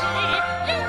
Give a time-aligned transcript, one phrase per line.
[0.00, 0.84] 是